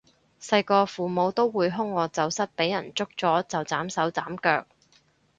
[0.41, 4.65] 細個父母都會兇我走失畀人捉咗就斬手斬腳